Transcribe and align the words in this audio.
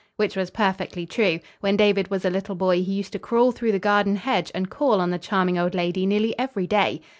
Which 0.15 0.35
was 0.35 0.49
perfectly 0.49 1.05
true. 1.05 1.39
When 1.59 1.77
David 1.77 2.09
was 2.09 2.25
a 2.25 2.31
little 2.31 2.55
boy 2.55 2.77
he 2.81 2.91
used 2.91 3.11
to 3.13 3.19
crawl 3.19 3.51
through 3.51 3.71
the 3.73 3.77
garden 3.77 4.15
hedge 4.15 4.51
and 4.55 4.67
call 4.67 4.99
on 4.99 5.11
the 5.11 5.19
charming 5.19 5.59
old 5.59 5.75
lady 5.75 6.07
nearly 6.07 6.33
every 6.39 6.65
day. 6.65 7.01